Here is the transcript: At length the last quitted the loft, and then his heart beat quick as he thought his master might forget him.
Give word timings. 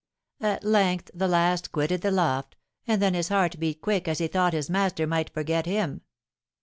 At 0.41 0.63
length 0.63 1.11
the 1.13 1.27
last 1.27 1.71
quitted 1.71 2.01
the 2.01 2.09
loft, 2.09 2.55
and 2.87 2.99
then 2.99 3.13
his 3.13 3.29
heart 3.29 3.59
beat 3.59 3.81
quick 3.81 4.07
as 4.07 4.17
he 4.17 4.25
thought 4.27 4.53
his 4.53 4.67
master 4.67 5.05
might 5.05 5.29
forget 5.29 5.67
him. 5.67 6.01